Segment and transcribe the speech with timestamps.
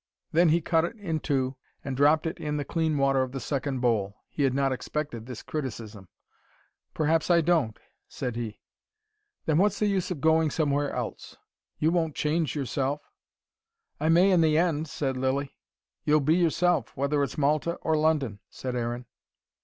[0.31, 3.39] Then he cut it in two, and dropped it in the clean water of the
[3.39, 4.15] second bowl.
[4.31, 6.07] He had not expected this criticism.
[6.95, 7.77] "Perhaps I don't,"
[8.07, 8.61] said he.
[9.45, 11.37] "Then what's the use of going somewhere else?
[11.77, 13.11] You won't change yourself."
[13.99, 15.55] "I may in the end," said Lilly.
[16.03, 19.05] "You'll be yourself, whether it's Malta or London," said Aaron.